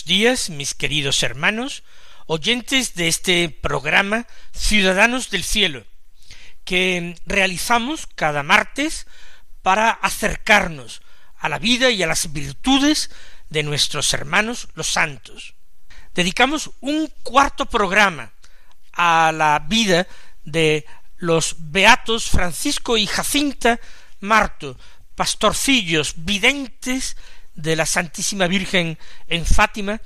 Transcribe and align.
Días, 0.00 0.48
mis 0.48 0.74
queridos 0.74 1.22
hermanos, 1.22 1.82
oyentes 2.26 2.94
de 2.94 3.08
este 3.08 3.50
programa 3.50 4.26
Ciudadanos 4.52 5.30
del 5.30 5.44
Cielo, 5.44 5.84
que 6.64 7.14
realizamos 7.26 8.06
cada 8.06 8.42
martes 8.42 9.06
para 9.60 9.90
acercarnos 9.90 11.02
a 11.38 11.48
la 11.48 11.58
vida 11.58 11.90
y 11.90 12.02
a 12.02 12.06
las 12.06 12.32
virtudes 12.32 13.10
de 13.50 13.62
nuestros 13.62 14.12
hermanos 14.14 14.68
los 14.74 14.88
santos. 14.88 15.54
Dedicamos 16.14 16.70
un 16.80 17.12
cuarto 17.22 17.66
programa 17.66 18.32
a 18.92 19.30
la 19.34 19.58
vida 19.68 20.06
de 20.44 20.86
los 21.18 21.56
beatos 21.58 22.30
Francisco 22.30 22.96
y 22.96 23.06
Jacinta 23.06 23.78
Marto, 24.20 24.78
pastorcillos 25.14 26.14
videntes 26.16 27.16
de 27.54 27.76
la 27.76 27.86
Santísima 27.86 28.46
Virgen 28.46 28.98
en 29.28 29.46
Fátima 29.46 30.00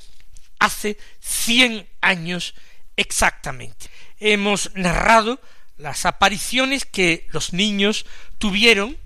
hace 0.59 0.99
cien 1.21 1.87
años 2.01 2.55
exactamente. 2.97 3.89
Hemos 4.19 4.71
narrado 4.75 5.41
las 5.77 6.07
apariciones 6.07 6.85
que 6.85 7.27
los 7.33 7.53
niños 7.53 8.07
tuvieron 8.39 8.97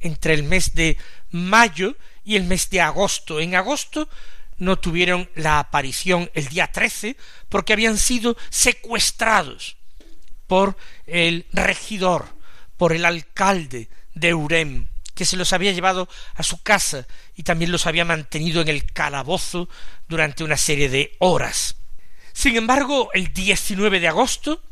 entre 0.00 0.34
el 0.34 0.44
mes 0.44 0.74
de 0.74 0.96
mayo 1.30 1.96
y 2.24 2.36
el 2.36 2.44
mes 2.44 2.70
de 2.70 2.80
agosto. 2.80 3.40
En 3.40 3.54
agosto 3.54 4.08
no 4.58 4.78
tuvieron 4.78 5.28
la 5.34 5.58
aparición 5.58 6.30
el 6.34 6.46
día 6.48 6.68
trece 6.68 7.16
porque 7.48 7.72
habían 7.72 7.98
sido 7.98 8.36
secuestrados 8.50 9.76
por 10.46 10.76
el 11.06 11.46
regidor, 11.52 12.28
por 12.76 12.92
el 12.92 13.04
alcalde 13.04 13.88
de 14.14 14.34
Urem, 14.34 14.88
que 15.20 15.26
se 15.26 15.36
los 15.36 15.52
había 15.52 15.72
llevado 15.72 16.08
a 16.34 16.42
su 16.42 16.62
casa 16.62 17.06
y 17.36 17.42
también 17.42 17.70
los 17.70 17.86
había 17.86 18.06
mantenido 18.06 18.62
en 18.62 18.68
el 18.68 18.90
calabozo 18.90 19.68
durante 20.08 20.44
una 20.44 20.56
serie 20.56 20.88
de 20.88 21.14
horas. 21.18 21.76
Sin 22.32 22.56
embargo, 22.56 23.10
el 23.12 23.34
19 23.34 24.00
de 24.00 24.08
agosto, 24.08 24.62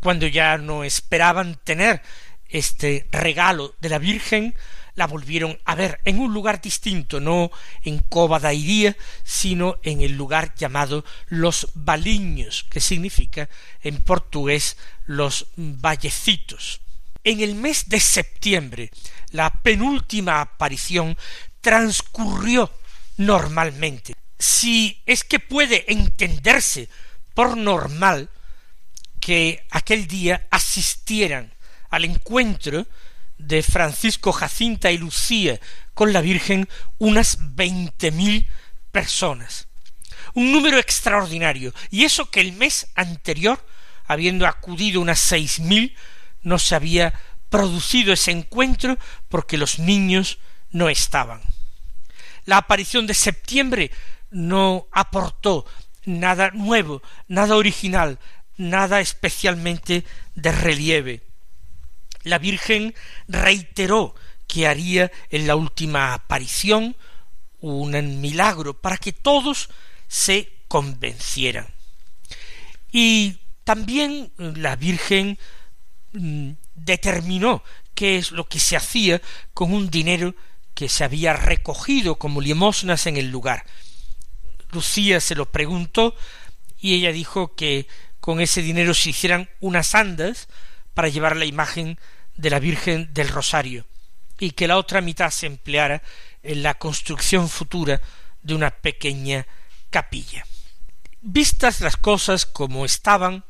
cuando 0.00 0.26
ya 0.26 0.58
no 0.58 0.84
esperaban 0.84 1.58
tener 1.64 2.02
este 2.50 3.08
regalo 3.10 3.74
de 3.80 3.88
la 3.88 3.96
Virgen, 3.96 4.54
la 4.96 5.06
volvieron 5.06 5.58
a 5.64 5.74
ver 5.74 5.98
en 6.04 6.18
un 6.18 6.34
lugar 6.34 6.60
distinto, 6.60 7.18
no 7.18 7.50
en 7.82 8.00
Covadairía, 8.00 8.98
sino 9.24 9.78
en 9.82 10.02
el 10.02 10.12
lugar 10.12 10.54
llamado 10.56 11.06
Los 11.28 11.68
Baliños, 11.72 12.66
que 12.68 12.80
significa 12.80 13.48
en 13.80 14.02
portugués 14.02 14.76
los 15.06 15.46
vallecitos. 15.56 16.82
En 17.24 17.40
el 17.40 17.54
mes 17.54 17.88
de 17.88 18.00
septiembre 18.00 18.90
la 19.30 19.50
penúltima 19.50 20.40
aparición 20.40 21.16
transcurrió 21.60 22.72
normalmente. 23.16 24.14
Si 24.38 25.02
es 25.06 25.24
que 25.24 25.38
puede 25.38 25.92
entenderse 25.92 26.88
por 27.34 27.56
normal 27.56 28.30
que 29.20 29.66
aquel 29.70 30.06
día 30.06 30.46
asistieran 30.50 31.52
al 31.90 32.04
encuentro 32.04 32.86
de 33.36 33.62
Francisco 33.62 34.32
Jacinta 34.32 34.90
y 34.90 34.98
Lucía 34.98 35.60
con 35.94 36.12
la 36.12 36.20
Virgen 36.20 36.68
unas 36.98 37.54
veinte 37.54 38.10
mil 38.10 38.48
personas. 38.92 39.68
Un 40.34 40.52
número 40.52 40.78
extraordinario. 40.78 41.74
Y 41.90 42.04
eso 42.04 42.30
que 42.30 42.40
el 42.40 42.52
mes 42.52 42.86
anterior, 42.94 43.64
habiendo 44.06 44.46
acudido 44.46 45.00
unas 45.00 45.20
seis 45.20 45.58
mil, 45.58 45.96
no 46.42 46.58
se 46.58 46.74
había 46.74 47.14
producido 47.48 48.12
ese 48.12 48.30
encuentro 48.30 48.98
porque 49.28 49.58
los 49.58 49.78
niños 49.78 50.38
no 50.70 50.88
estaban. 50.88 51.40
La 52.44 52.58
aparición 52.58 53.06
de 53.06 53.14
septiembre 53.14 53.90
no 54.30 54.86
aportó 54.92 55.66
nada 56.04 56.50
nuevo, 56.52 57.02
nada 57.28 57.56
original, 57.56 58.18
nada 58.56 59.00
especialmente 59.00 60.04
de 60.34 60.52
relieve. 60.52 61.22
La 62.22 62.38
Virgen 62.38 62.94
reiteró 63.28 64.14
que 64.46 64.66
haría 64.66 65.10
en 65.30 65.46
la 65.46 65.56
última 65.56 66.14
aparición 66.14 66.96
un 67.60 68.20
milagro 68.20 68.80
para 68.80 68.96
que 68.96 69.12
todos 69.12 69.70
se 70.08 70.52
convencieran. 70.68 71.68
Y 72.90 73.38
también 73.64 74.32
la 74.36 74.76
Virgen 74.76 75.38
determinó 76.12 77.62
qué 77.94 78.16
es 78.16 78.32
lo 78.32 78.48
que 78.48 78.58
se 78.58 78.76
hacía 78.76 79.20
con 79.54 79.72
un 79.72 79.90
dinero 79.90 80.34
que 80.74 80.88
se 80.88 81.04
había 81.04 81.34
recogido 81.34 82.16
como 82.16 82.40
limosnas 82.40 83.06
en 83.06 83.16
el 83.16 83.30
lugar. 83.30 83.64
Lucía 84.70 85.20
se 85.20 85.34
lo 85.34 85.50
preguntó 85.50 86.14
y 86.78 86.94
ella 86.94 87.12
dijo 87.12 87.54
que 87.54 87.86
con 88.20 88.40
ese 88.40 88.62
dinero 88.62 88.94
se 88.94 89.10
hicieran 89.10 89.48
unas 89.60 89.94
andas 89.94 90.48
para 90.94 91.08
llevar 91.08 91.36
la 91.36 91.44
imagen 91.44 91.98
de 92.36 92.50
la 92.50 92.58
Virgen 92.58 93.12
del 93.12 93.28
Rosario 93.28 93.86
y 94.38 94.52
que 94.52 94.68
la 94.68 94.78
otra 94.78 95.00
mitad 95.00 95.30
se 95.30 95.46
empleara 95.46 96.02
en 96.42 96.62
la 96.62 96.74
construcción 96.74 97.48
futura 97.48 98.00
de 98.42 98.54
una 98.54 98.70
pequeña 98.70 99.46
capilla. 99.90 100.46
Vistas 101.20 101.80
las 101.80 101.96
cosas 101.96 102.46
como 102.46 102.86
estaban, 102.86 103.44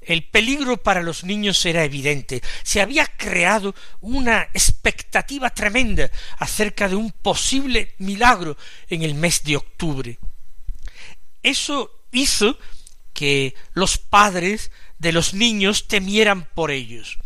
el 0.00 0.24
peligro 0.24 0.82
para 0.82 1.02
los 1.02 1.24
niños 1.24 1.64
era 1.66 1.84
evidente. 1.84 2.42
Se 2.62 2.80
había 2.80 3.06
creado 3.06 3.74
una 4.00 4.42
expectativa 4.54 5.50
tremenda 5.50 6.10
acerca 6.38 6.88
de 6.88 6.96
un 6.96 7.10
posible 7.12 7.94
milagro 7.98 8.56
en 8.88 9.02
el 9.02 9.14
mes 9.14 9.44
de 9.44 9.56
octubre. 9.56 10.18
Eso 11.42 12.04
hizo 12.12 12.58
que 13.12 13.54
los 13.72 13.98
padres 13.98 14.70
de 14.98 15.12
los 15.12 15.34
niños 15.34 15.88
temieran 15.88 16.44
por 16.54 16.70
ellos. 16.70 17.18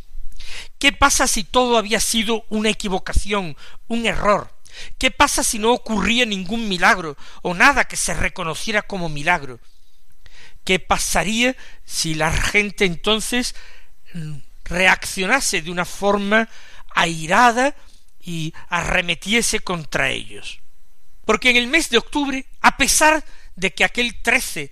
¿Qué 0.79 0.93
pasa 0.93 1.27
si 1.27 1.45
todo 1.45 1.79
había 1.79 2.01
sido 2.01 2.45
una 2.51 2.71
equivocación, 2.71 3.57
un 3.89 4.07
error? 4.07 4.53
¿Qué 4.99 5.11
pasa 5.11 5.43
si 5.43 5.59
no 5.59 5.73
ocurría 5.73 6.27
ningún 6.27 6.69
milagro 6.69 7.17
o 7.43 7.55
nada 7.55 7.85
que 7.85 7.97
se 7.97 8.15
reconociera 8.15 8.83
como 8.83 9.09
milagro? 9.09 9.61
¿Qué 10.65 10.79
pasaría 10.79 11.55
si 11.85 12.15
la 12.15 12.33
gente 12.33 12.87
entonces 12.87 13.55
reaccionase 14.65 15.61
de 15.61 15.71
una 15.71 15.85
forma 15.85 16.49
airada 16.95 17.77
y 18.21 18.55
arremetiese 18.71 19.61
contra 19.61 20.11
ellos? 20.11 20.61
Porque 21.27 21.51
en 21.51 21.57
el 21.57 21.67
mes 21.67 21.91
de 21.91 21.99
octubre, 21.99 22.47
a 22.63 22.77
pesar 22.79 23.25
de 23.57 23.73
que 23.75 23.85
aquel 23.85 24.23
13 24.23 24.71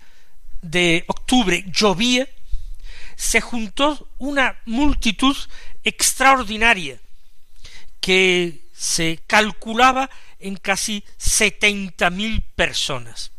de 0.63 1.05
octubre 1.09 1.65
llovía, 1.69 2.27
se 3.17 3.43
juntó 3.43 4.09
una 4.19 4.61
multitud 4.65 5.37
extraordinaria 5.85 6.99
que 8.01 8.67
se 8.73 9.23
calculaba 9.27 10.09
en 10.39 10.57
casi 10.57 11.05
setenta 11.19 12.09
mil 12.11 12.43
personas 12.43 13.33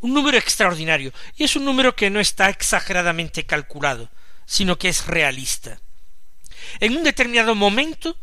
un 0.00 0.14
número 0.14 0.38
extraordinario, 0.38 1.12
y 1.36 1.44
es 1.44 1.56
un 1.56 1.64
número 1.64 1.94
que 1.96 2.10
no 2.10 2.20
está 2.20 2.48
exageradamente 2.48 3.46
calculado, 3.46 4.10
sino 4.46 4.78
que 4.78 4.88
es 4.88 5.06
realista. 5.06 5.80
En 6.80 6.96
un 6.96 7.04
determinado 7.04 7.54
momento, 7.54 8.16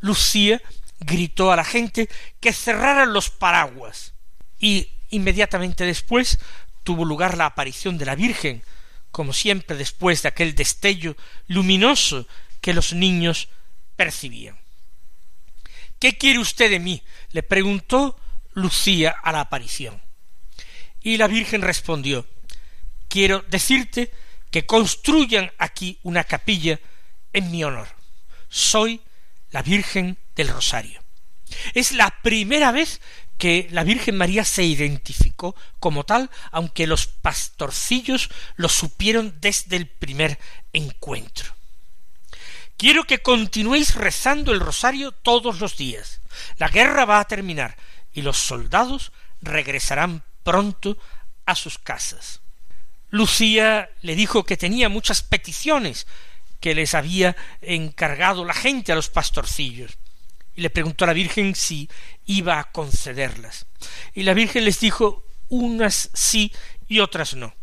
Lucía 0.00 0.60
gritó 1.00 1.52
a 1.52 1.56
la 1.56 1.64
gente 1.64 2.08
que 2.40 2.52
cerraran 2.52 3.12
los 3.12 3.30
paraguas, 3.30 4.14
y 4.58 4.90
inmediatamente 5.10 5.84
después 5.84 6.38
tuvo 6.84 7.04
lugar 7.04 7.36
la 7.36 7.46
aparición 7.46 7.98
de 7.98 8.06
la 8.06 8.14
Virgen, 8.14 8.62
como 9.10 9.32
siempre 9.32 9.76
después 9.76 10.22
de 10.22 10.28
aquel 10.28 10.54
destello 10.54 11.16
luminoso 11.48 12.26
que 12.60 12.74
los 12.74 12.92
niños 12.92 13.48
percibían. 13.96 14.58
¿Qué 15.98 16.16
quiere 16.16 16.38
usted 16.38 16.70
de 16.70 16.78
mí? 16.78 17.02
le 17.32 17.42
preguntó 17.42 18.18
Lucía 18.54 19.14
a 19.22 19.32
la 19.32 19.40
aparición. 19.40 20.00
Y 21.02 21.16
la 21.16 21.26
Virgen 21.26 21.62
respondió 21.62 22.26
Quiero 23.08 23.44
decirte 23.48 24.12
que 24.50 24.66
construyan 24.66 25.50
aquí 25.58 25.98
una 26.02 26.24
capilla 26.24 26.78
en 27.32 27.50
mi 27.50 27.64
honor. 27.64 27.88
Soy 28.48 29.00
la 29.50 29.62
Virgen 29.62 30.18
del 30.36 30.48
Rosario. 30.48 31.02
Es 31.74 31.92
la 31.92 32.10
primera 32.22 32.70
vez 32.70 33.00
que 33.36 33.68
la 33.70 33.84
Virgen 33.84 34.16
María 34.16 34.44
se 34.44 34.62
identificó 34.62 35.56
como 35.80 36.04
tal, 36.04 36.30
aunque 36.52 36.86
los 36.86 37.06
pastorcillos 37.06 38.28
lo 38.56 38.68
supieron 38.68 39.40
desde 39.40 39.76
el 39.76 39.88
primer 39.88 40.38
encuentro. 40.72 41.56
Quiero 42.76 43.04
que 43.04 43.22
continuéis 43.22 43.94
rezando 43.94 44.52
el 44.52 44.60
rosario 44.60 45.12
todos 45.12 45.58
los 45.58 45.76
días. 45.76 46.20
La 46.58 46.68
guerra 46.68 47.04
va 47.04 47.18
a 47.18 47.26
terminar 47.26 47.76
y 48.12 48.22
los 48.22 48.38
soldados 48.38 49.10
regresarán 49.42 50.22
pronto 50.42 50.98
a 51.46 51.54
sus 51.54 51.78
casas. 51.78 52.40
Lucía 53.10 53.90
le 54.02 54.14
dijo 54.14 54.44
que 54.44 54.56
tenía 54.56 54.88
muchas 54.88 55.22
peticiones 55.22 56.06
que 56.60 56.74
les 56.74 56.94
había 56.94 57.36
encargado 57.60 58.44
la 58.44 58.54
gente 58.54 58.92
a 58.92 58.94
los 58.94 59.08
pastorcillos 59.08 59.98
y 60.54 60.60
le 60.60 60.70
preguntó 60.70 61.04
a 61.04 61.08
la 61.08 61.12
Virgen 61.12 61.54
si 61.54 61.88
iba 62.26 62.58
a 62.58 62.70
concederlas. 62.70 63.66
Y 64.14 64.22
la 64.22 64.34
Virgen 64.34 64.64
les 64.64 64.80
dijo 64.80 65.24
unas 65.48 66.10
sí 66.14 66.52
y 66.86 67.00
otras 67.00 67.34
no. 67.34 67.54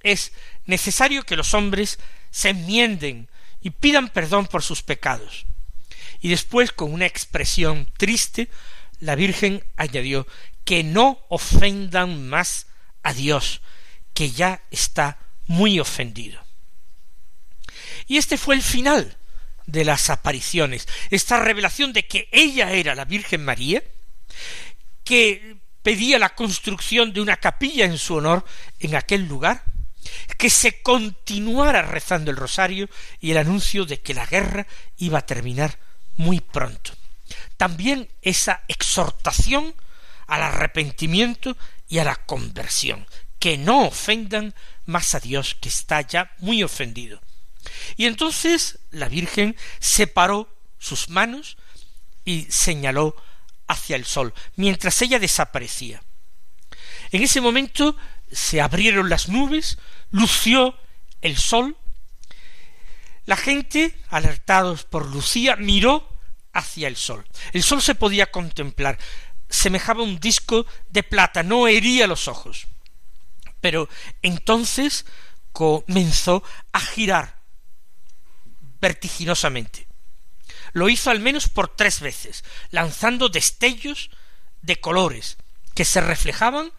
Es 0.00 0.32
necesario 0.66 1.24
que 1.24 1.36
los 1.36 1.54
hombres 1.54 1.98
se 2.30 2.50
enmienden 2.50 3.28
y 3.60 3.70
pidan 3.70 4.08
perdón 4.08 4.46
por 4.46 4.62
sus 4.62 4.82
pecados. 4.82 5.46
Y 6.20 6.28
después, 6.28 6.72
con 6.72 6.92
una 6.92 7.06
expresión 7.06 7.88
triste, 7.96 8.48
la 9.00 9.14
Virgen 9.14 9.64
añadió 9.76 10.26
que 10.64 10.82
no 10.82 11.20
ofendan 11.28 12.28
más 12.28 12.66
a 13.02 13.12
Dios, 13.12 13.60
que 14.12 14.30
ya 14.30 14.62
está 14.70 15.18
muy 15.46 15.78
ofendido. 15.78 16.42
Y 18.06 18.18
este 18.18 18.36
fue 18.36 18.54
el 18.54 18.62
final 18.62 19.16
de 19.66 19.84
las 19.84 20.10
apariciones, 20.10 20.86
esta 21.10 21.40
revelación 21.40 21.92
de 21.92 22.06
que 22.06 22.28
ella 22.32 22.72
era 22.72 22.94
la 22.94 23.04
Virgen 23.04 23.44
María, 23.44 23.82
que 25.04 25.56
pedía 25.82 26.18
la 26.18 26.34
construcción 26.34 27.12
de 27.12 27.20
una 27.20 27.36
capilla 27.36 27.84
en 27.84 27.98
su 27.98 28.14
honor 28.14 28.44
en 28.78 28.94
aquel 28.94 29.26
lugar, 29.26 29.64
que 30.38 30.50
se 30.50 30.82
continuara 30.82 31.82
rezando 31.82 32.30
el 32.30 32.36
rosario 32.36 32.88
y 33.20 33.30
el 33.30 33.38
anuncio 33.38 33.84
de 33.84 34.00
que 34.00 34.14
la 34.14 34.26
guerra 34.26 34.66
iba 34.98 35.18
a 35.18 35.26
terminar 35.26 35.78
muy 36.16 36.40
pronto. 36.40 36.92
También 37.56 38.08
esa 38.22 38.64
exhortación 38.68 39.74
al 40.26 40.42
arrepentimiento 40.42 41.56
y 41.88 41.98
a 41.98 42.04
la 42.04 42.16
conversión, 42.16 43.06
que 43.38 43.58
no 43.58 43.86
ofendan 43.86 44.54
más 44.86 45.14
a 45.14 45.20
Dios, 45.20 45.56
que 45.60 45.68
está 45.68 46.00
ya 46.00 46.32
muy 46.38 46.62
ofendido. 46.62 47.20
Y 47.96 48.06
entonces 48.06 48.78
la 48.90 49.08
Virgen 49.08 49.56
separó 49.80 50.48
sus 50.78 51.08
manos 51.08 51.56
y 52.24 52.46
señaló 52.50 53.16
hacia 53.66 53.96
el 53.96 54.04
sol, 54.04 54.34
mientras 54.56 55.00
ella 55.02 55.18
desaparecía. 55.18 56.02
En 57.10 57.22
ese 57.22 57.40
momento 57.40 57.96
se 58.30 58.60
abrieron 58.60 59.08
las 59.08 59.28
nubes, 59.28 59.78
lució 60.10 60.76
el 61.22 61.36
sol, 61.36 61.76
la 63.26 63.36
gente, 63.36 63.96
alertados 64.10 64.84
por 64.84 65.06
Lucía, 65.06 65.56
miró 65.56 66.08
hacia 66.52 66.88
el 66.88 66.96
sol. 66.96 67.24
El 67.52 67.62
sol 67.62 67.80
se 67.80 67.94
podía 67.94 68.30
contemplar, 68.30 68.98
semejaba 69.48 70.02
un 70.02 70.18
disco 70.18 70.66
de 70.88 71.02
plata, 71.02 71.42
no 71.42 71.68
hería 71.68 72.06
los 72.06 72.28
ojos. 72.28 72.66
Pero 73.60 73.88
entonces 74.22 75.06
comenzó 75.52 76.42
a 76.72 76.80
girar 76.80 77.40
vertiginosamente. 78.80 79.86
Lo 80.72 80.88
hizo 80.88 81.10
al 81.10 81.20
menos 81.20 81.48
por 81.48 81.74
tres 81.74 82.00
veces, 82.00 82.44
lanzando 82.70 83.28
destellos 83.28 84.10
de 84.60 84.80
colores 84.80 85.36
que 85.74 85.84
se 85.84 86.00
reflejaban 86.00 86.72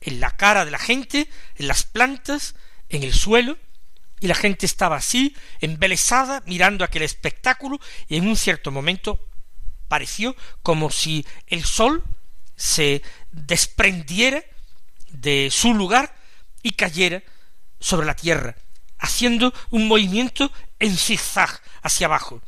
en 0.00 0.20
la 0.20 0.36
cara 0.36 0.64
de 0.64 0.70
la 0.70 0.78
gente, 0.78 1.28
en 1.56 1.68
las 1.68 1.84
plantas, 1.84 2.54
en 2.88 3.02
el 3.02 3.12
suelo, 3.12 3.58
y 4.20 4.26
la 4.26 4.34
gente 4.34 4.66
estaba 4.66 4.96
así, 4.96 5.36
embelesada, 5.60 6.42
mirando 6.46 6.84
aquel 6.84 7.02
espectáculo, 7.02 7.80
y 8.08 8.16
en 8.16 8.26
un 8.26 8.36
cierto 8.36 8.70
momento 8.70 9.20
pareció 9.92 10.34
como 10.62 10.90
si 10.90 11.26
el 11.48 11.66
sol 11.66 12.02
se 12.56 13.02
desprendiera 13.30 14.42
de 15.10 15.50
su 15.50 15.74
lugar 15.74 16.16
y 16.62 16.70
cayera 16.70 17.22
sobre 17.78 18.06
la 18.06 18.16
tierra, 18.16 18.56
haciendo 18.98 19.52
un 19.68 19.88
movimiento 19.88 20.50
en 20.78 20.96
zigzag 20.96 21.60
hacia 21.82 22.06
abajo. 22.06 22.40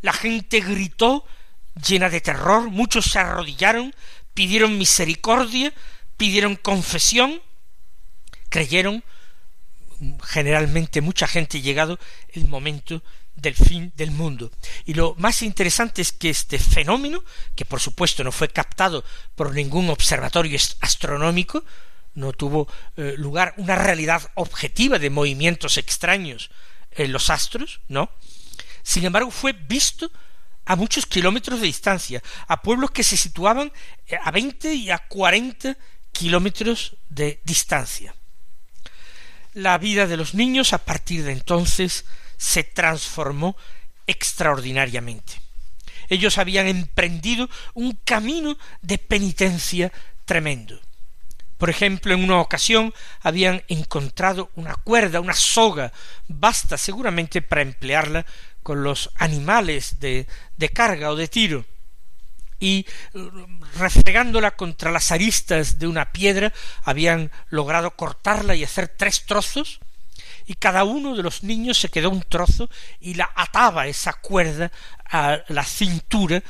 La 0.00 0.12
gente 0.12 0.60
gritó 0.60 1.24
llena 1.74 2.08
de 2.08 2.20
terror, 2.20 2.70
muchos 2.70 3.06
se 3.06 3.18
arrodillaron, 3.18 3.92
pidieron 4.32 4.78
misericordia, 4.78 5.74
pidieron 6.16 6.54
confesión, 6.54 7.42
creyeron, 8.48 9.02
generalmente 10.22 11.00
mucha 11.00 11.26
gente 11.26 11.62
llegado 11.62 11.98
el 12.28 12.46
momento 12.46 13.02
del 13.40 13.54
fin 13.54 13.92
del 13.96 14.10
mundo. 14.10 14.50
Y 14.84 14.94
lo 14.94 15.14
más 15.18 15.42
interesante 15.42 16.02
es 16.02 16.12
que 16.12 16.30
este 16.30 16.58
fenómeno, 16.58 17.24
que 17.54 17.64
por 17.64 17.80
supuesto 17.80 18.24
no 18.24 18.32
fue 18.32 18.48
captado 18.48 19.04
por 19.34 19.54
ningún 19.54 19.90
observatorio 19.90 20.58
astronómico, 20.80 21.64
no 22.14 22.32
tuvo 22.32 22.68
eh, 22.96 23.14
lugar 23.16 23.54
una 23.56 23.76
realidad 23.76 24.30
objetiva 24.34 24.98
de 24.98 25.10
movimientos 25.10 25.78
extraños 25.78 26.50
en 26.90 27.12
los 27.12 27.30
astros, 27.30 27.80
¿no? 27.88 28.10
Sin 28.82 29.04
embargo, 29.04 29.30
fue 29.30 29.52
visto 29.52 30.10
a 30.64 30.76
muchos 30.76 31.06
kilómetros 31.06 31.60
de 31.60 31.66
distancia, 31.66 32.22
a 32.46 32.62
pueblos 32.62 32.90
que 32.90 33.02
se 33.02 33.16
situaban 33.16 33.72
eh, 34.06 34.16
a 34.22 34.30
veinte 34.30 34.74
y 34.74 34.90
a 34.90 34.98
cuarenta 34.98 35.76
kilómetros 36.12 36.96
de 37.08 37.40
distancia. 37.44 38.14
La 39.54 39.78
vida 39.78 40.06
de 40.06 40.16
los 40.16 40.34
niños 40.34 40.72
a 40.72 40.78
partir 40.78 41.24
de 41.24 41.32
entonces 41.32 42.04
se 42.40 42.64
transformó 42.64 43.54
extraordinariamente. 44.06 45.34
Ellos 46.08 46.38
habían 46.38 46.68
emprendido 46.68 47.50
un 47.74 47.98
camino 48.02 48.56
de 48.80 48.96
penitencia 48.96 49.92
tremendo. 50.24 50.80
Por 51.58 51.68
ejemplo, 51.68 52.14
en 52.14 52.24
una 52.24 52.40
ocasión 52.40 52.94
habían 53.20 53.62
encontrado 53.68 54.50
una 54.54 54.74
cuerda, 54.74 55.20
una 55.20 55.34
soga, 55.34 55.92
basta 56.28 56.78
seguramente 56.78 57.42
para 57.42 57.60
emplearla 57.60 58.24
con 58.62 58.82
los 58.82 59.10
animales 59.16 60.00
de, 60.00 60.26
de 60.56 60.68
carga 60.70 61.10
o 61.10 61.16
de 61.16 61.28
tiro, 61.28 61.66
y 62.58 62.86
refregándola 63.76 64.52
contra 64.52 64.90
las 64.90 65.12
aristas 65.12 65.78
de 65.78 65.86
una 65.86 66.10
piedra 66.10 66.54
habían 66.84 67.30
logrado 67.50 67.90
cortarla 67.96 68.54
y 68.54 68.64
hacer 68.64 68.88
tres 68.88 69.26
trozos, 69.26 69.80
y 70.46 70.54
cada 70.54 70.84
uno 70.84 71.14
de 71.14 71.22
los 71.22 71.42
niños 71.42 71.78
se 71.78 71.88
quedó 71.88 72.10
un 72.10 72.22
trozo 72.22 72.68
y 73.00 73.14
la 73.14 73.30
ataba 73.34 73.86
esa 73.86 74.14
cuerda 74.14 74.70
a 75.04 75.40
la 75.48 75.64
cintura 75.64 76.42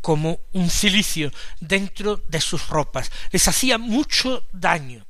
como 0.00 0.40
un 0.52 0.70
cilicio 0.70 1.30
dentro 1.60 2.16
de 2.28 2.40
sus 2.40 2.68
ropas. 2.68 3.10
Les 3.30 3.46
hacía 3.48 3.78
mucho 3.78 4.46
daño. 4.52 5.06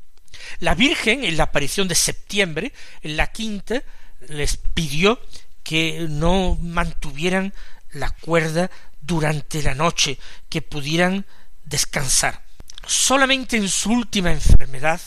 La 0.58 0.74
Virgen, 0.74 1.24
en 1.24 1.36
la 1.36 1.44
aparición 1.44 1.88
de 1.88 1.94
septiembre, 1.94 2.72
en 3.02 3.16
la 3.16 3.28
quinta, 3.28 3.82
les 4.28 4.56
pidió 4.56 5.20
que 5.62 6.06
no 6.08 6.56
mantuvieran 6.60 7.54
la 7.92 8.10
cuerda 8.10 8.70
durante 9.00 9.62
la 9.62 9.74
noche, 9.74 10.18
que 10.48 10.62
pudieran 10.62 11.26
descansar. 11.64 12.44
Solamente 12.86 13.56
en 13.56 13.68
su 13.68 13.92
última 13.92 14.32
enfermedad, 14.32 15.00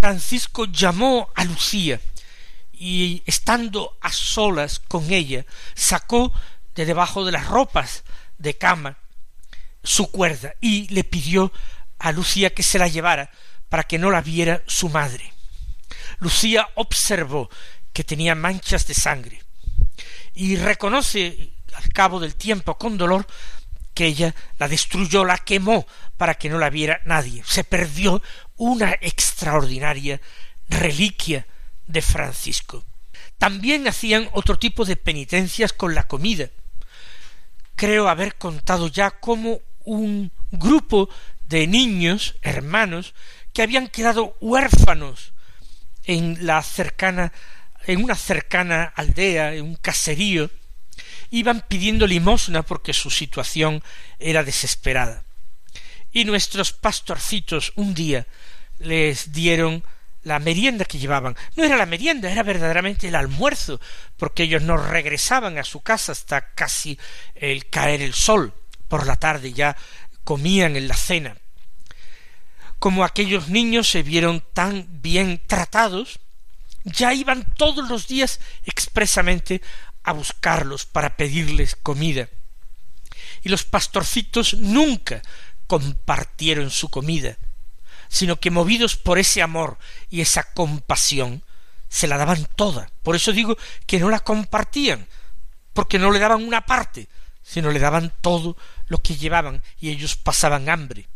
Francisco 0.00 0.66
llamó 0.66 1.30
a 1.34 1.44
Lucía 1.44 2.00
y 2.72 3.22
estando 3.26 3.96
a 4.00 4.12
solas 4.12 4.78
con 4.80 5.12
ella, 5.12 5.44
sacó 5.74 6.32
de 6.74 6.84
debajo 6.84 7.24
de 7.24 7.32
las 7.32 7.46
ropas 7.46 8.04
de 8.38 8.56
cama 8.56 8.98
su 9.82 10.10
cuerda 10.10 10.54
y 10.60 10.88
le 10.88 11.04
pidió 11.04 11.52
a 11.98 12.12
Lucía 12.12 12.50
que 12.50 12.62
se 12.62 12.78
la 12.78 12.88
llevara 12.88 13.30
para 13.68 13.84
que 13.84 13.98
no 13.98 14.10
la 14.10 14.20
viera 14.20 14.62
su 14.66 14.88
madre. 14.88 15.32
Lucía 16.18 16.68
observó 16.74 17.48
que 17.92 18.04
tenía 18.04 18.34
manchas 18.34 18.86
de 18.86 18.94
sangre 18.94 19.42
y 20.34 20.56
reconoce 20.56 21.52
al 21.74 21.88
cabo 21.90 22.20
del 22.20 22.34
tiempo 22.34 22.76
con 22.76 22.98
dolor 22.98 23.26
que 23.94 24.06
ella 24.06 24.34
la 24.58 24.68
destruyó, 24.68 25.24
la 25.24 25.38
quemó 25.38 25.86
para 26.18 26.34
que 26.34 26.50
no 26.50 26.58
la 26.58 26.68
viera 26.68 27.00
nadie. 27.06 27.42
Se 27.46 27.64
perdió 27.64 28.22
una 28.56 28.92
extraordinaria 29.00 30.20
reliquia 30.68 31.46
de 31.86 32.02
Francisco. 32.02 32.84
También 33.38 33.86
hacían 33.86 34.28
otro 34.32 34.58
tipo 34.58 34.84
de 34.84 34.96
penitencias 34.96 35.72
con 35.72 35.94
la 35.94 36.06
comida 36.06 36.50
creo 37.76 38.08
haber 38.08 38.34
contado 38.34 38.88
ya 38.88 39.10
cómo 39.10 39.60
un 39.84 40.32
grupo 40.50 41.08
de 41.46 41.68
niños, 41.68 42.34
hermanos, 42.42 43.14
que 43.52 43.62
habían 43.62 43.86
quedado 43.86 44.36
huérfanos 44.40 45.32
en 46.04 46.44
la 46.44 46.62
cercana, 46.62 47.32
en 47.86 48.02
una 48.02 48.16
cercana 48.16 48.84
aldea, 48.96 49.54
en 49.54 49.64
un 49.64 49.76
caserío, 49.76 50.50
iban 51.30 51.64
pidiendo 51.68 52.06
limosna 52.06 52.62
porque 52.62 52.92
su 52.92 53.10
situación 53.10 53.82
era 54.18 54.42
desesperada. 54.42 55.25
Y 56.16 56.24
nuestros 56.24 56.72
pastorcitos 56.72 57.74
un 57.76 57.92
día 57.92 58.26
les 58.78 59.34
dieron 59.34 59.84
la 60.22 60.38
merienda 60.38 60.86
que 60.86 60.98
llevaban. 60.98 61.36
No 61.56 61.62
era 61.62 61.76
la 61.76 61.84
merienda, 61.84 62.32
era 62.32 62.42
verdaderamente 62.42 63.08
el 63.08 63.16
almuerzo, 63.16 63.78
porque 64.16 64.44
ellos 64.44 64.62
no 64.62 64.78
regresaban 64.78 65.58
a 65.58 65.62
su 65.62 65.82
casa 65.82 66.12
hasta 66.12 66.54
casi 66.54 66.98
el 67.34 67.68
caer 67.68 68.00
el 68.00 68.14
sol. 68.14 68.54
Por 68.88 69.06
la 69.06 69.16
tarde 69.16 69.52
ya 69.52 69.76
comían 70.24 70.76
en 70.76 70.88
la 70.88 70.96
cena. 70.96 71.36
Como 72.78 73.04
aquellos 73.04 73.50
niños 73.50 73.90
se 73.90 74.02
vieron 74.02 74.42
tan 74.54 74.86
bien 75.02 75.42
tratados, 75.46 76.18
ya 76.84 77.12
iban 77.12 77.44
todos 77.58 77.90
los 77.90 78.08
días 78.08 78.40
expresamente 78.64 79.60
a 80.02 80.12
buscarlos 80.12 80.86
para 80.86 81.14
pedirles 81.14 81.76
comida. 81.76 82.30
Y 83.42 83.50
los 83.50 83.64
pastorcitos 83.64 84.54
nunca 84.54 85.20
compartieron 85.66 86.70
su 86.70 86.88
comida, 86.88 87.36
sino 88.08 88.36
que 88.36 88.50
movidos 88.50 88.96
por 88.96 89.18
ese 89.18 89.42
amor 89.42 89.78
y 90.10 90.20
esa 90.20 90.44
compasión, 90.52 91.42
se 91.88 92.08
la 92.08 92.16
daban 92.16 92.46
toda. 92.56 92.90
Por 93.02 93.16
eso 93.16 93.32
digo 93.32 93.56
que 93.86 93.98
no 93.98 94.10
la 94.10 94.20
compartían, 94.20 95.06
porque 95.72 95.98
no 95.98 96.10
le 96.10 96.18
daban 96.18 96.44
una 96.44 96.66
parte, 96.66 97.08
sino 97.42 97.70
le 97.70 97.78
daban 97.78 98.12
todo 98.20 98.56
lo 98.88 98.98
que 98.98 99.16
llevaban 99.16 99.62
y 99.80 99.90
ellos 99.90 100.16
pasaban 100.16 100.68
hambre. 100.68 101.08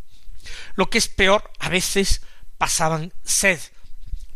Lo 0.74 0.88
que 0.88 0.98
es 0.98 1.08
peor, 1.08 1.50
a 1.58 1.68
veces 1.68 2.22
pasaban 2.58 3.12
sed, 3.24 3.60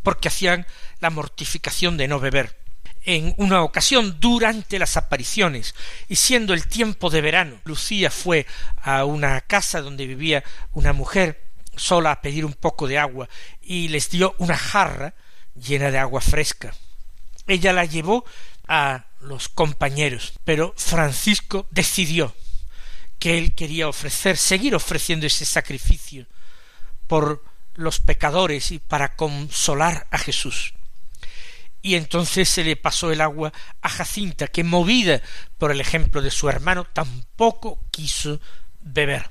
porque 0.03 0.29
hacían 0.29 0.67
la 1.01 1.11
mortificación 1.11 1.97
de 1.97 2.09
no 2.09 2.21
beber. 2.21 2.64
En 3.05 3.35
una 3.37 3.63
ocasión, 3.63 4.19
durante 4.19 4.79
las 4.79 4.97
apariciones, 4.97 5.75
y 6.09 6.17
siendo 6.17 6.55
el 6.55 6.67
tiempo 6.67 7.11
de 7.11 7.21
verano, 7.21 7.61
Lucía 7.65 8.11
fue 8.11 8.47
a 8.77 9.05
una 9.05 9.43
casa 9.43 9.83
donde 9.83 10.07
vivía 10.07 10.43
una 10.73 10.95
mujer 10.95 11.45
sola 11.77 12.13
a 12.13 12.23
pedir 12.23 12.45
un 12.45 12.55
poco 12.55 12.87
de 12.87 12.99
agua 12.99 13.29
y 13.63 13.89
les 13.89 14.09
dio 14.11 14.35
una 14.39 14.57
jarra 14.57 15.15
llena 15.55 15.91
de 15.91 15.99
agua 15.99 16.21
fresca. 16.21 16.75
Ella 17.47 17.73
la 17.73 17.85
llevó 17.85 18.25
a 18.67 19.07
los 19.21 19.49
compañeros, 19.49 20.33
pero 20.45 20.73
Francisco 20.77 21.67
decidió 21.71 22.35
que 23.19 23.39
él 23.39 23.55
quería 23.55 23.89
ofrecer, 23.89 24.37
seguir 24.37 24.75
ofreciendo 24.75 25.27
ese 25.27 25.45
sacrificio 25.45 26.27
por 27.07 27.45
los 27.75 28.01
pecadores 28.01 28.71
y 28.71 28.79
para 28.79 29.17
consolar 29.17 30.07
a 30.11 30.19
Jesús. 30.19 30.75
Y 31.85 31.97
entonces 31.97 32.49
se 32.49 32.65
le 32.65 32.77
pasó 32.77 33.13
el 33.13 33.21
agua 33.21 33.53
a 33.83 33.91
Jacinta, 33.91 34.49
que 34.49 34.65
movida 34.65 35.21
por 35.59 35.71
el 35.71 35.83
ejemplo 35.83 36.23
de 36.23 36.31
su 36.31 36.49
hermano, 36.49 36.87
tampoco 36.87 37.85
quiso 37.91 38.41
beber. 38.81 39.29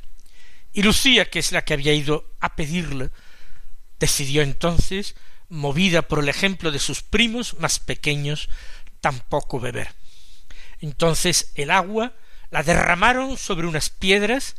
Y 0.72 0.83
Lucía, 0.83 1.31
que 1.31 1.39
es 1.39 1.51
la 1.51 1.63
que 1.63 1.74
había 1.74 1.93
ido 1.93 2.36
a 2.39 2.55
pedirle, 2.55 3.10
decidió 4.00 4.43
entonces, 4.43 5.15
movida 5.50 6.03
por 6.03 6.19
el 6.19 6.29
ejemplo 6.29 6.69
de 6.69 6.77
sus 6.77 7.01
primos 7.01 7.55
más 7.57 7.79
pequeños, 7.79 8.50
tampoco 9.01 9.60
beber. 9.60 9.95
Entonces 10.79 11.53
el 11.55 11.72
agua 11.72 12.13
la 12.51 12.62
derramaron 12.62 13.36
sobre 13.36 13.65
unas 13.65 13.89
piedras, 13.89 14.57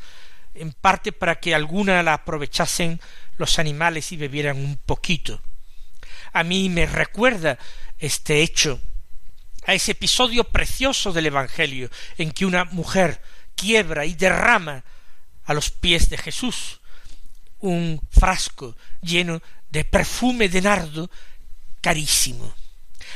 en 0.54 0.72
parte 0.72 1.12
para 1.12 1.36
que 1.38 1.54
alguna 1.54 2.02
la 2.02 2.14
aprovechasen 2.14 3.00
los 3.36 3.60
animales 3.60 4.10
y 4.10 4.16
bebieran 4.16 4.56
un 4.56 4.78
poquito. 4.78 5.40
A 6.32 6.42
mí 6.42 6.68
me 6.68 6.86
recuerda 6.86 7.58
este 8.04 8.42
hecho 8.42 8.80
a 9.66 9.74
ese 9.74 9.92
episodio 9.92 10.44
precioso 10.44 11.12
del 11.12 11.26
Evangelio 11.26 11.90
en 12.18 12.32
que 12.32 12.44
una 12.44 12.64
mujer 12.66 13.22
quiebra 13.54 14.04
y 14.04 14.14
derrama 14.14 14.84
a 15.44 15.54
los 15.54 15.70
pies 15.70 16.10
de 16.10 16.18
Jesús 16.18 16.80
un 17.60 18.00
frasco 18.10 18.76
lleno 19.00 19.42
de 19.70 19.84
perfume 19.84 20.48
de 20.48 20.60
nardo 20.60 21.10
carísimo. 21.80 22.54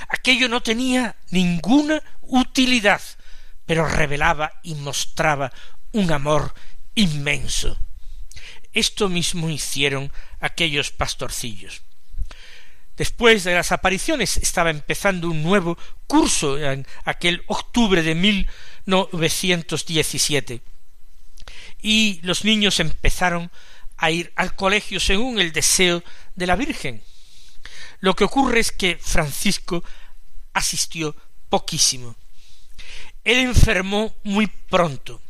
Aquello 0.08 0.48
no 0.48 0.62
tenía 0.62 1.16
ninguna 1.30 2.02
utilidad, 2.22 3.02
pero 3.66 3.86
revelaba 3.86 4.52
y 4.62 4.74
mostraba 4.74 5.52
un 5.92 6.10
amor 6.12 6.54
inmenso. 6.94 7.78
Esto 8.72 9.08
mismo 9.08 9.50
hicieron 9.50 10.10
aquellos 10.40 10.92
pastorcillos. 10.92 11.82
Después 12.98 13.44
de 13.44 13.54
las 13.54 13.70
apariciones 13.70 14.38
estaba 14.38 14.70
empezando 14.70 15.30
un 15.30 15.44
nuevo 15.44 15.78
curso 16.08 16.58
en 16.58 16.84
aquel 17.04 17.44
octubre 17.46 18.02
de 18.02 18.16
1917 18.16 20.60
y 21.80 22.18
los 22.24 22.44
niños 22.44 22.80
empezaron 22.80 23.52
a 23.96 24.10
ir 24.10 24.32
al 24.34 24.56
colegio 24.56 24.98
según 24.98 25.38
el 25.38 25.52
deseo 25.52 26.02
de 26.34 26.46
la 26.48 26.56
Virgen. 26.56 27.04
Lo 28.00 28.16
que 28.16 28.24
ocurre 28.24 28.58
es 28.58 28.72
que 28.72 28.98
Francisco 29.00 29.84
asistió 30.52 31.14
poquísimo. 31.48 32.16
Él 33.22 33.38
enfermó 33.38 34.16
muy 34.24 34.48
pronto 34.48 35.22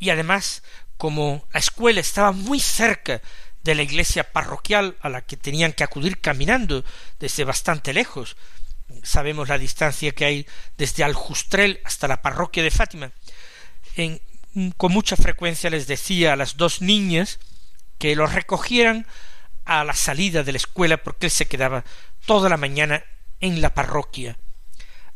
y 0.00 0.10
además 0.10 0.64
como 0.96 1.46
la 1.52 1.60
escuela 1.60 2.00
estaba 2.00 2.32
muy 2.32 2.58
cerca 2.58 3.22
de 3.66 3.74
la 3.74 3.82
iglesia 3.82 4.32
parroquial 4.32 4.96
a 5.00 5.08
la 5.08 5.22
que 5.22 5.36
tenían 5.36 5.72
que 5.72 5.84
acudir 5.84 6.20
caminando 6.20 6.84
desde 7.18 7.44
bastante 7.44 7.92
lejos, 7.92 8.36
sabemos 9.02 9.48
la 9.48 9.58
distancia 9.58 10.12
que 10.12 10.24
hay 10.24 10.46
desde 10.78 11.04
Aljustrel 11.04 11.80
hasta 11.84 12.08
la 12.08 12.22
parroquia 12.22 12.62
de 12.62 12.70
Fátima, 12.70 13.12
con 14.76 14.92
mucha 14.92 15.16
frecuencia 15.16 15.68
les 15.68 15.86
decía 15.86 16.32
a 16.32 16.36
las 16.36 16.56
dos 16.56 16.80
niñas 16.80 17.40
que 17.98 18.14
lo 18.14 18.26
recogieran 18.26 19.06
a 19.64 19.82
la 19.84 19.94
salida 19.94 20.44
de 20.44 20.52
la 20.52 20.58
escuela 20.58 20.96
porque 20.98 21.26
él 21.26 21.32
se 21.32 21.46
quedaba 21.46 21.84
toda 22.24 22.48
la 22.48 22.56
mañana 22.56 23.02
en 23.40 23.60
la 23.60 23.74
parroquia, 23.74 24.38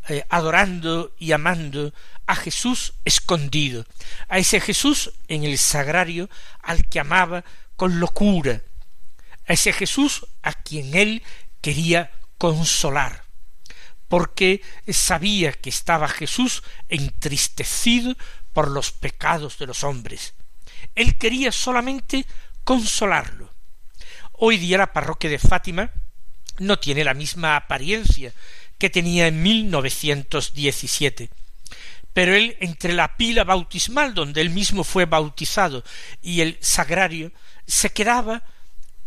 eh, 0.09 0.25
adorando 0.28 1.14
y 1.19 1.33
amando 1.33 1.95
a 2.26 2.35
Jesús 2.35 2.95
escondido, 3.04 3.87
a 4.28 4.38
ese 4.38 4.61
Jesús 4.61 5.12
en 5.28 5.45
el 5.45 5.57
sagrario 5.57 6.28
al 6.62 6.88
que 6.88 6.99
amaba 6.99 7.45
con 7.80 7.99
locura, 7.99 8.60
a 9.46 9.54
ese 9.54 9.72
Jesús 9.72 10.26
a 10.42 10.52
quien 10.52 10.94
él 10.94 11.22
quería 11.62 12.10
consolar, 12.37 13.25
porque 14.06 14.60
sabía 14.87 15.54
que 15.54 15.70
estaba 15.70 16.06
Jesús 16.06 16.62
entristecido 16.90 18.14
por 18.52 18.70
los 18.70 18.92
pecados 18.92 19.56
de 19.56 19.66
los 19.66 19.82
hombres. 19.82 20.34
Él 20.94 21.16
quería 21.16 21.52
solamente 21.52 22.26
consolarlo. 22.64 23.50
Hoy 24.32 24.58
día 24.58 24.76
la 24.76 24.92
parroquia 24.92 25.30
de 25.30 25.38
Fátima 25.38 25.90
no 26.58 26.78
tiene 26.78 27.02
la 27.02 27.14
misma 27.14 27.56
apariencia 27.56 28.34
que 28.76 28.90
tenía 28.90 29.26
en 29.26 29.42
1917. 29.42 31.30
Pero 32.12 32.34
él, 32.34 32.58
entre 32.60 32.92
la 32.92 33.16
pila 33.16 33.44
bautismal 33.44 34.12
donde 34.12 34.42
él 34.42 34.50
mismo 34.50 34.84
fue 34.84 35.06
bautizado 35.06 35.82
y 36.20 36.42
el 36.42 36.58
sagrario, 36.60 37.32
se 37.70 37.90
quedaba 37.90 38.42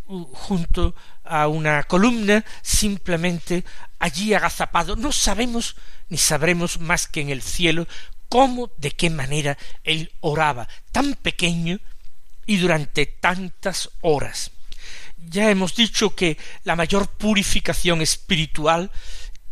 junto 0.06 0.96
a 1.24 1.48
una 1.48 1.84
columna 1.84 2.44
simplemente 2.62 3.64
allí 4.00 4.34
agazapado. 4.34 4.96
No 4.96 5.12
sabemos 5.12 5.76
ni 6.10 6.18
sabremos 6.18 6.80
más 6.80 7.08
que 7.08 7.22
en 7.22 7.30
el 7.30 7.42
cielo 7.42 7.88
cómo, 8.30 8.72
de 8.78 8.92
qué 8.92 9.10
manera 9.10 9.58
él 9.84 10.12
oraba, 10.20 10.68
tan 10.92 11.14
pequeño 11.14 11.80
y 12.46 12.58
durante 12.58 13.06
tantas 13.06 13.90
horas. 14.02 14.52
Ya 15.18 15.50
hemos 15.50 15.76
dicho 15.76 16.16
que 16.16 16.38
la 16.64 16.76
mayor 16.76 17.08
purificación 17.08 18.02
espiritual 18.02 18.92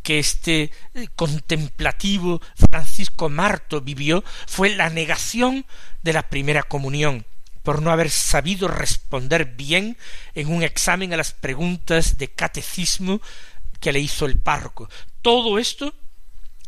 que 0.04 0.20
este 0.20 0.72
eh, 0.96 1.08
contemplativo 1.16 2.42
Francisco 2.56 3.30
Marto 3.30 3.82
vivió 3.82 4.24
fue 4.48 4.76
la 4.76 4.90
negación 4.90 5.66
de 6.02 6.14
la 6.14 6.24
primera 6.24 6.64
comunión, 6.64 7.26
por 7.64 7.82
no 7.82 7.92
haber 7.92 8.10
sabido 8.10 8.68
responder 8.68 9.46
bien 9.46 9.98
en 10.34 10.52
un 10.52 10.64
examen 10.64 11.14
a 11.14 11.18
las 11.18 11.32
preguntas 11.34 12.18
de 12.18 12.30
catecismo 12.30 13.22
que 13.80 13.92
le 13.92 14.00
hizo 14.00 14.26
el 14.26 14.38
párroco. 14.38 14.90
Todo 15.22 15.60
esto 15.60 15.94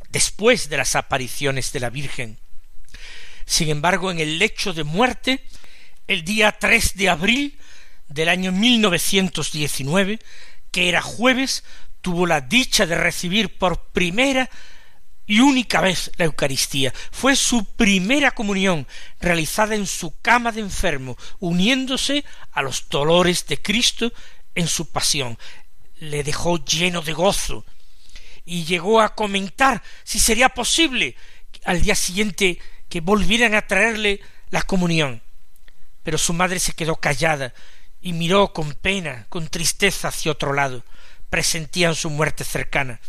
después 0.09 0.69
de 0.69 0.77
las 0.77 0.95
apariciones 0.95 1.73
de 1.73 1.79
la 1.79 1.89
Virgen. 1.89 2.37
Sin 3.45 3.69
embargo, 3.69 4.11
en 4.11 4.19
el 4.19 4.37
lecho 4.39 4.73
de 4.73 4.83
muerte, 4.83 5.43
el 6.07 6.23
día 6.23 6.51
3 6.51 6.95
de 6.95 7.09
abril 7.09 7.59
del 8.07 8.29
año 8.29 8.51
1919, 8.51 10.19
que 10.71 10.89
era 10.89 11.01
jueves, 11.01 11.63
tuvo 12.01 12.27
la 12.27 12.41
dicha 12.41 12.85
de 12.85 12.95
recibir 12.95 13.57
por 13.57 13.85
primera 13.87 14.49
y 15.25 15.39
única 15.39 15.81
vez 15.81 16.11
la 16.17 16.25
Eucaristía. 16.25 16.93
Fue 17.11 17.35
su 17.35 17.65
primera 17.65 18.31
comunión 18.31 18.87
realizada 19.19 19.75
en 19.75 19.87
su 19.87 20.19
cama 20.21 20.51
de 20.51 20.61
enfermo, 20.61 21.17
uniéndose 21.39 22.25
a 22.51 22.61
los 22.61 22.89
dolores 22.89 23.45
de 23.47 23.61
Cristo 23.61 24.11
en 24.55 24.67
su 24.67 24.91
pasión. 24.91 25.37
Le 25.99 26.23
dejó 26.23 26.63
lleno 26.63 27.01
de 27.01 27.13
gozo 27.13 27.65
y 28.45 28.65
llegó 28.65 29.01
a 29.01 29.15
comentar 29.15 29.81
si 30.03 30.19
sería 30.19 30.49
posible 30.49 31.15
al 31.63 31.81
día 31.81 31.95
siguiente 31.95 32.59
que 32.89 33.01
volvieran 33.01 33.55
a 33.55 33.65
traerle 33.65 34.19
la 34.49 34.61
comunión. 34.63 35.21
Pero 36.03 36.17
su 36.17 36.33
madre 36.33 36.59
se 36.59 36.73
quedó 36.73 36.97
callada 36.97 37.53
y 38.01 38.11
miró 38.11 38.51
con 38.51 38.73
pena, 38.73 39.25
con 39.29 39.47
tristeza 39.47 40.09
hacia 40.09 40.33
otro 40.33 40.51
lado. 40.51 40.83
Presentían 41.29 41.95
su 41.95 42.09
muerte 42.09 42.43
cercana. 42.43 42.99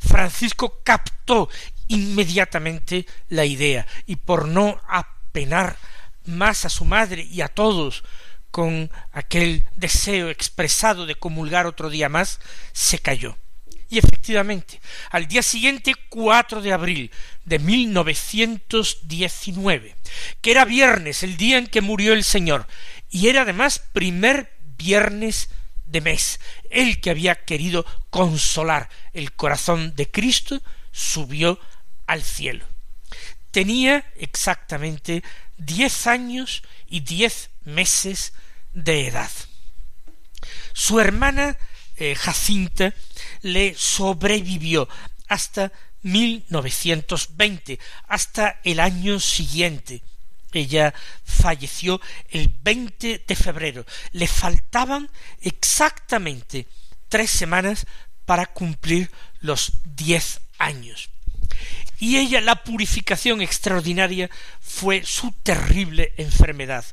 Francisco 0.00 0.80
captó 0.84 1.48
inmediatamente 1.88 3.06
la 3.28 3.44
idea 3.44 3.86
y 4.06 4.16
por 4.16 4.48
no 4.48 4.80
apenar 4.88 5.76
más 6.24 6.64
a 6.64 6.68
su 6.68 6.84
madre 6.84 7.22
y 7.22 7.40
a 7.40 7.46
todos 7.48 8.02
con 8.50 8.90
aquel 9.12 9.62
deseo 9.76 10.30
expresado 10.30 11.06
de 11.06 11.14
comulgar 11.14 11.66
otro 11.66 11.90
día 11.90 12.08
más, 12.08 12.40
se 12.72 12.98
cayó. 12.98 13.38
Y 13.88 13.98
efectivamente, 13.98 14.80
al 15.10 15.28
día 15.28 15.42
siguiente, 15.42 15.94
4 16.08 16.62
de 16.62 16.72
abril 16.72 17.10
de 17.44 17.58
1919, 17.58 19.94
que 20.40 20.50
era 20.50 20.64
viernes, 20.64 21.22
el 21.22 21.36
día 21.36 21.58
en 21.58 21.66
que 21.68 21.82
murió 21.82 22.14
el 22.14 22.24
Señor, 22.24 22.66
y 23.10 23.28
era 23.28 23.42
además 23.42 23.84
primer 23.92 24.56
viernes 24.76 25.50
de 25.86 26.00
mes. 26.00 26.40
El 26.70 27.00
que 27.00 27.10
había 27.10 27.44
querido 27.44 27.84
consolar 28.10 28.88
el 29.12 29.32
corazón 29.32 29.94
de 29.96 30.10
Cristo 30.10 30.62
subió 30.92 31.58
al 32.06 32.22
cielo. 32.22 32.66
Tenía 33.50 34.04
exactamente 34.16 35.22
diez 35.56 36.06
años 36.06 36.62
y 36.86 37.00
diez 37.00 37.50
meses 37.64 38.32
de 38.72 39.08
edad. 39.08 39.30
Su 40.72 41.00
hermana 41.00 41.56
eh, 41.96 42.14
Jacinta 42.14 42.92
le 43.40 43.74
sobrevivió 43.74 44.88
hasta 45.28 45.72
1920, 46.02 47.78
hasta 48.06 48.60
el 48.62 48.80
año 48.80 49.18
siguiente, 49.18 50.02
ella 50.56 50.94
falleció 51.24 52.00
el 52.30 52.48
20 52.62 53.24
de 53.26 53.36
febrero. 53.36 53.86
Le 54.12 54.26
faltaban 54.26 55.10
exactamente 55.40 56.66
tres 57.08 57.30
semanas 57.30 57.86
para 58.24 58.46
cumplir 58.46 59.10
los 59.40 59.72
diez 59.84 60.40
años. 60.58 61.10
Y 61.98 62.18
ella, 62.18 62.40
la 62.40 62.62
purificación 62.62 63.40
extraordinaria 63.40 64.28
fue 64.60 65.02
su 65.04 65.32
terrible 65.42 66.12
enfermedad, 66.18 66.84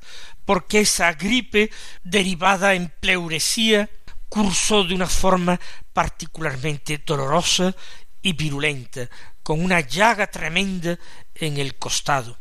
porque 0.45 0.81
esa 0.81 1.11
gripe 1.13 1.69
derivada 2.03 2.73
en 2.73 2.89
pleuresía 2.99 3.89
cursó 4.29 4.83
de 4.83 4.95
una 4.95 5.07
forma 5.07 5.59
particularmente 5.91 7.01
dolorosa 7.05 7.75
y 8.21 8.33
virulenta, 8.33 9.09
con 9.43 9.63
una 9.63 9.81
llaga 9.81 10.27
tremenda 10.27 10.97
en 11.35 11.57
el 11.57 11.75
costado. 11.75 12.37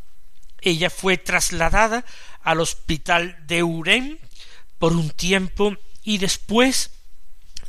Ella 0.63 0.91
fue 0.91 1.19
trasladada 1.19 2.05
al 2.43 2.61
hospital 2.61 3.37
de 3.47 3.63
Urén 3.63 4.19
por 4.79 4.93
un 4.93 5.11
tiempo 5.11 5.77
y 6.03 6.19
después 6.19 6.91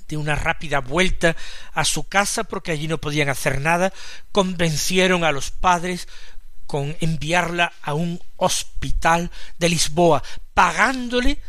de 0.07 0.17
una 0.17 0.35
rápida 0.35 0.79
vuelta 0.79 1.35
a 1.73 1.85
su 1.85 2.07
casa 2.07 2.43
porque 2.43 2.71
allí 2.71 2.87
no 2.87 2.99
podían 2.99 3.29
hacer 3.29 3.61
nada, 3.61 3.93
convencieron 4.31 5.23
a 5.23 5.31
los 5.31 5.51
padres 5.51 6.07
con 6.67 6.95
enviarla 7.01 7.73
a 7.81 7.93
un 7.93 8.21
hospital 8.37 9.31
de 9.57 9.69
Lisboa, 9.69 10.23
pagándole 10.53 11.39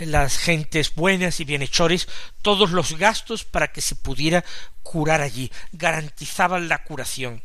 las 0.00 0.38
gentes 0.38 0.94
buenas 0.94 1.38
y 1.40 1.44
bienhechores 1.44 2.08
todos 2.42 2.70
los 2.70 2.98
gastos 2.98 3.44
para 3.44 3.68
que 3.68 3.80
se 3.80 3.94
pudiera 3.94 4.44
curar 4.82 5.20
allí, 5.20 5.50
garantizaban 5.72 6.68
la 6.68 6.82
curación 6.82 7.42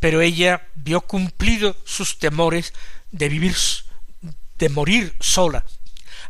pero 0.00 0.20
ella 0.20 0.68
vio 0.74 1.00
cumplido 1.00 1.76
sus 1.84 2.18
temores 2.18 2.72
de 3.10 3.28
vivir 3.28 3.56
de 4.58 4.68
morir 4.68 5.14
sola, 5.20 5.64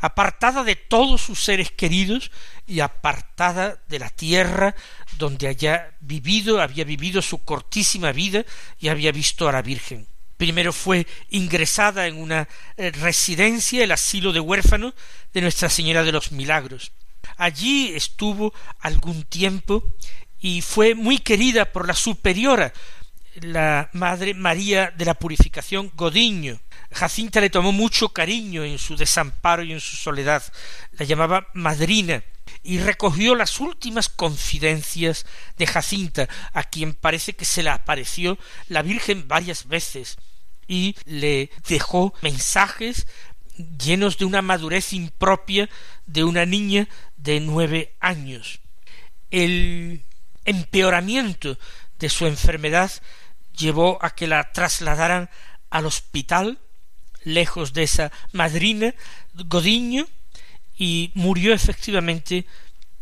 apartada 0.01 0.65
de 0.65 0.77
todos 0.77 1.23
sus 1.23 1.43
seres 1.43 1.71
queridos 1.71 2.31
y 2.67 2.81
apartada 2.81 3.81
de 3.89 3.99
la 3.99 4.11
tierra 4.11 4.75
donde 5.19 5.49
haya 5.49 5.97
vivido, 6.01 6.61
había 6.61 6.85
vivido 6.85 7.23
su 7.23 7.45
cortísima 7.45 8.13
vida 8.13 8.45
y 8.79 8.89
había 8.89 9.13
visto 9.13 9.49
a 9.49 9.53
la 9.53 9.63
Virgen. 9.63 10.07
Primero 10.37 10.73
fue 10.73 11.07
ingresada 11.31 12.07
en 12.07 12.21
una 12.21 12.49
eh, 12.77 12.91
residencia, 12.91 13.83
el 13.83 13.93
asilo 13.93 14.33
de 14.33 14.41
huérfanos 14.41 14.93
de 15.33 15.41
Nuestra 15.41 15.71
Señora 15.71 16.05
de 16.05 16.13
los 16.13 16.33
Milagros. 16.33 16.93
Allí 17.39 17.95
estuvo 17.95 18.53
algún 18.81 19.25
tiempo 19.25 19.83
y 20.39 20.61
fue 20.61 20.95
muy 20.95 21.19
querida 21.19 21.73
por 21.73 21.87
la 21.87 21.95
superiora 21.95 22.73
la 23.41 23.91
Madre 23.93 24.35
María 24.35 24.93
de 24.97 25.05
la 25.05 25.15
Purificación 25.15 25.91
Godiño. 25.95 26.61
Jacinta 26.93 27.41
le 27.41 27.51
tomó 27.51 27.73
mucho 27.73 28.11
cariño 28.11 28.65
en 28.65 28.79
su 28.79 28.97
desamparo 28.97 29.63
y 29.63 29.73
en 29.73 29.81
su 29.81 29.97
soledad. 29.97 30.43
La 30.93 31.05
llamaba 31.05 31.49
madrina 31.53 32.23
y 32.63 32.79
recogió 32.79 33.35
las 33.35 33.61
últimas 33.61 34.09
confidencias 34.09 35.27
de 35.59 35.67
Jacinta, 35.67 36.29
a 36.53 36.65
quien 36.65 36.95
parece 36.95 37.35
que 37.35 37.45
se 37.45 37.63
le 37.63 37.71
apareció 37.71 38.39
la 38.69 38.83
Virgen 38.83 39.29
varias 39.29 39.69
veces 39.69 40.17
y 40.69 40.97
le 41.05 41.51
dejó 41.69 42.15
mensajes 42.23 43.07
llenos 43.79 44.19
de 44.19 44.25
una 44.25 44.43
madurez 44.43 44.93
impropia 44.93 45.69
de 46.07 46.25
una 46.25 46.45
niña 46.45 46.89
de 47.17 47.41
nueve 47.41 47.95
años. 48.01 48.61
El 49.31 50.03
empeoramiento 50.45 51.59
de 51.99 52.09
su 52.09 52.27
enfermedad 52.27 52.91
llevó 53.57 53.99
a 54.03 54.11
que 54.11 54.27
la 54.27 54.53
trasladaran 54.53 55.31
al 55.71 55.87
hospital, 55.87 56.59
lejos 57.25 57.73
de 57.73 57.83
esa 57.83 58.13
madrina, 58.33 58.95
Godiño, 59.35 60.07
y 60.79 61.11
murió 61.15 61.53
efectivamente 61.55 62.47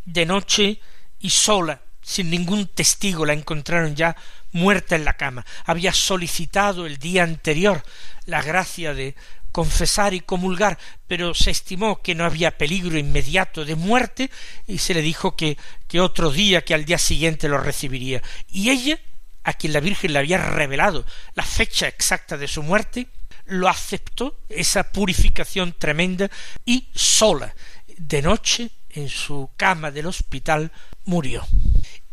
de 0.05 0.27
noche 0.27 0.81
y 1.21 1.31
sola, 1.31 1.81
sin 2.03 2.31
ningún 2.31 2.67
testigo, 2.69 3.25
la 3.27 3.33
encontraron 3.33 3.97
ya 3.97 4.17
muerta 4.53 4.95
en 4.95 5.05
la 5.05 5.15
cama. 5.15 5.45
Había 5.65 5.93
solicitado 5.93 6.87
el 6.87 6.99
día 6.99 7.25
anterior 7.25 7.83
la 8.27 8.43
gracia 8.43 8.95
de 8.95 9.15
confesar 9.51 10.15
y 10.15 10.21
comulgar, 10.21 10.79
pero 11.07 11.33
se 11.33 11.51
estimó 11.51 12.03
que 12.03 12.15
no 12.15 12.25
había 12.25 12.59
peligro 12.59 12.99
inmediato 12.99 13.65
de 13.65 13.77
muerte 13.77 14.31
y 14.67 14.79
se 14.79 14.95
le 14.95 15.01
dijo 15.01 15.37
que, 15.37 15.57
que 15.87 16.01
otro 16.01 16.31
día, 16.31 16.65
que 16.65 16.75
al 16.75 16.85
día 16.85 16.99
siguiente 16.99 17.49
lo 17.49 17.59
recibiría. 17.59 18.21
Y 18.49 18.71
ella 18.71 18.99
a 19.45 19.53
quien 19.53 19.73
la 19.73 19.81
Virgen 19.81 20.13
le 20.13 20.19
había 20.19 20.39
revelado 20.39 21.05
la 21.35 21.43
fecha 21.43 21.87
exacta 21.87 22.37
de 22.37 22.49
su 22.49 22.63
muerte, 22.63 23.09
lo 23.47 23.69
aceptó, 23.69 24.41
esa 24.49 24.91
purificación 24.91 25.75
tremenda, 25.79 26.31
y 26.65 26.89
sola, 26.95 27.55
de 27.97 28.23
noche, 28.23 28.71
en 28.91 29.09
su 29.09 29.51
cama 29.57 29.91
del 29.91 30.07
hospital, 30.07 30.73
murió. 31.05 31.47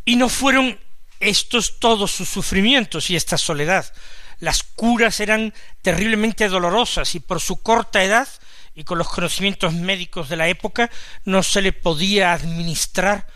Y 0.03 0.17
no 0.17 0.29
fueron 0.29 0.79
estos 1.19 1.79
todos 1.79 2.11
sus 2.11 2.27
sufrimientos 2.27 3.09
y 3.09 3.15
esta 3.15 3.37
soledad. 3.37 3.91
Las 4.39 4.63
curas 4.63 5.19
eran 5.19 5.53
terriblemente 5.81 6.49
dolorosas 6.49 7.15
y 7.15 7.19
por 7.19 7.39
su 7.39 7.61
corta 7.61 8.03
edad 8.03 8.27
y 8.73 8.83
con 8.83 8.97
los 8.97 9.07
conocimientos 9.07 9.73
médicos 9.73 10.29
de 10.29 10.37
la 10.37 10.47
época 10.47 10.89
no 11.25 11.43
se 11.43 11.61
le 11.61 11.73
podía 11.73 12.33
administrar 12.33 13.27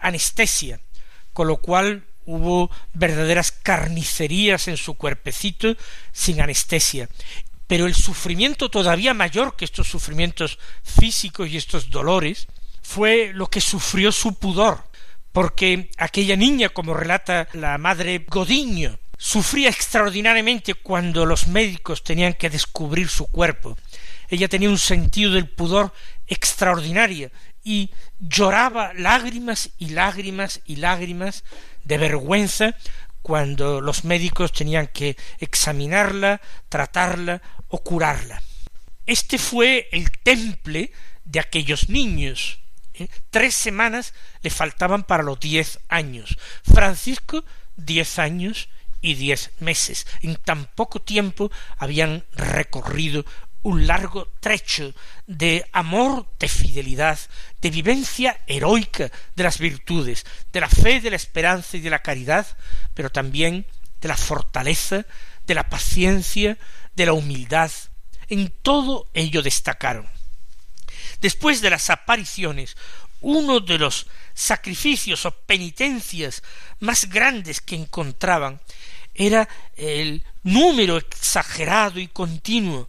anestesia, 0.00 0.80
con 1.32 1.48
lo 1.48 1.56
cual 1.56 2.04
hubo 2.26 2.70
verdaderas 2.94 3.52
carnicerías 3.52 4.68
en 4.68 4.76
su 4.76 4.94
cuerpecito 4.94 5.76
sin 6.12 6.40
anestesia. 6.40 7.08
Pero 7.66 7.86
el 7.86 7.94
sufrimiento 7.94 8.70
todavía 8.70 9.14
mayor 9.14 9.56
que 9.56 9.64
estos 9.64 9.88
sufrimientos 9.88 10.58
físicos 10.82 11.48
y 11.48 11.56
estos 11.56 11.90
dolores 11.90 12.46
fue 12.82 13.32
lo 13.34 13.46
que 13.46 13.60
sufrió 13.60 14.12
su 14.12 14.34
pudor, 14.34 14.84
porque 15.32 15.90
aquella 15.96 16.36
niña, 16.36 16.68
como 16.68 16.94
relata 16.94 17.48
la 17.52 17.78
madre 17.78 18.26
Godiño, 18.28 18.98
sufría 19.16 19.70
extraordinariamente 19.70 20.74
cuando 20.74 21.24
los 21.24 21.46
médicos 21.46 22.02
tenían 22.02 22.34
que 22.34 22.50
descubrir 22.50 23.08
su 23.08 23.28
cuerpo. 23.28 23.78
Ella 24.28 24.48
tenía 24.48 24.68
un 24.68 24.78
sentido 24.78 25.32
del 25.32 25.48
pudor 25.48 25.92
extraordinario 26.26 27.30
y 27.64 27.90
lloraba 28.18 28.92
lágrimas 28.94 29.70
y 29.78 29.90
lágrimas 29.90 30.60
y 30.64 30.76
lágrimas 30.76 31.44
de 31.84 31.98
vergüenza 31.98 32.74
cuando 33.22 33.80
los 33.80 34.04
médicos 34.04 34.52
tenían 34.52 34.88
que 34.88 35.16
examinarla, 35.38 36.40
tratarla 36.68 37.40
o 37.68 37.82
curarla. 37.82 38.42
Este 39.06 39.38
fue 39.38 39.88
el 39.92 40.10
temple 40.10 40.92
de 41.24 41.40
aquellos 41.40 41.88
niños. 41.88 42.58
¿eh? 42.94 43.08
Tres 43.30 43.54
semanas 43.54 44.12
le 44.42 44.50
faltaban 44.50 45.04
para 45.04 45.22
los 45.22 45.38
diez 45.38 45.78
años. 45.88 46.38
Francisco, 46.64 47.44
diez 47.76 48.18
años 48.18 48.68
y 49.00 49.14
diez 49.14 49.50
meses. 49.60 50.06
En 50.20 50.36
tan 50.36 50.66
poco 50.66 51.00
tiempo 51.00 51.50
habían 51.78 52.24
recorrido 52.32 53.24
un 53.62 53.86
largo 53.86 54.28
trecho 54.40 54.92
de 55.26 55.64
amor, 55.72 56.26
de 56.38 56.48
fidelidad, 56.48 57.18
de 57.60 57.70
vivencia 57.70 58.40
heroica 58.46 59.10
de 59.36 59.42
las 59.42 59.58
virtudes, 59.58 60.26
de 60.52 60.60
la 60.60 60.68
fe, 60.68 61.00
de 61.00 61.10
la 61.10 61.16
esperanza 61.16 61.76
y 61.76 61.80
de 61.80 61.90
la 61.90 62.02
caridad, 62.02 62.46
pero 62.94 63.10
también 63.10 63.66
de 64.00 64.08
la 64.08 64.16
fortaleza, 64.16 65.06
de 65.46 65.54
la 65.54 65.68
paciencia, 65.68 66.58
de 66.94 67.06
la 67.06 67.12
humildad. 67.12 67.70
En 68.28 68.52
todo 68.62 69.08
ello 69.14 69.42
destacaron. 69.42 70.08
Después 71.20 71.60
de 71.60 71.70
las 71.70 71.88
apariciones, 71.90 72.76
uno 73.20 73.60
de 73.60 73.78
los 73.78 74.08
sacrificios 74.34 75.24
o 75.24 75.30
penitencias 75.30 76.42
más 76.80 77.08
grandes 77.08 77.60
que 77.60 77.76
encontraban 77.76 78.60
era 79.14 79.48
el 79.76 80.24
número 80.42 80.96
exagerado 80.96 82.00
y 82.00 82.08
continuo 82.08 82.88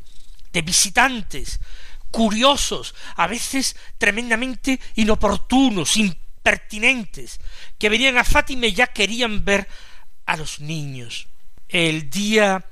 de 0.54 0.62
visitantes, 0.62 1.60
curiosos, 2.12 2.94
a 3.16 3.28
veces 3.28 3.76
tremendamente 3.98 4.80
inoportunos, 4.96 5.98
impertinentes, 5.98 7.40
que 7.78 7.90
venían 7.90 8.18
a 8.18 8.24
Fátima 8.24 8.68
y 8.68 8.74
ya 8.74 8.88
querían 8.88 9.44
ver 9.44 9.68
a 10.26 10.38
los 10.38 10.60
niños. 10.60 11.28
El 11.68 12.10
día 12.10 12.66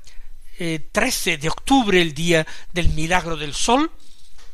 eh, 0.58 0.88
trece 0.92 1.38
de 1.38 1.48
octubre, 1.48 2.00
el 2.00 2.14
día 2.14 2.46
del 2.72 2.90
milagro 2.90 3.36
del 3.36 3.52
sol, 3.52 3.90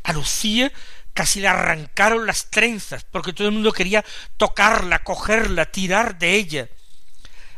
a 0.04 0.12
Lucía 0.14 0.72
casi 1.12 1.40
le 1.40 1.48
arrancaron 1.48 2.26
las 2.26 2.48
trenzas, 2.48 3.04
porque 3.04 3.32
todo 3.32 3.48
el 3.48 3.54
mundo 3.54 3.72
quería 3.72 4.04
tocarla, 4.36 5.00
cogerla, 5.00 5.66
tirar 5.66 6.16
de 6.16 6.34
ella. 6.34 6.68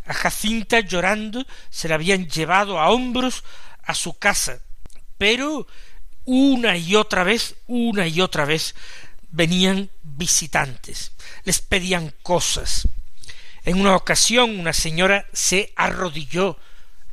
A 0.06 0.14
Jacinta 0.14 0.80
llorando 0.80 1.46
se 1.68 1.86
la 1.86 1.94
habían 1.94 2.26
llevado 2.28 2.80
a 2.80 2.88
hombros 2.88 3.44
a 3.82 3.94
su 3.94 4.18
casa, 4.18 4.62
pero 5.20 5.66
una 6.24 6.78
y 6.78 6.96
otra 6.96 7.24
vez, 7.24 7.56
una 7.66 8.08
y 8.08 8.22
otra 8.22 8.46
vez 8.46 8.74
venían 9.30 9.90
visitantes, 10.02 11.12
les 11.44 11.60
pedían 11.60 12.14
cosas. 12.22 12.88
En 13.66 13.78
una 13.78 13.96
ocasión 13.96 14.58
una 14.58 14.72
señora 14.72 15.26
se 15.34 15.74
arrodilló 15.76 16.58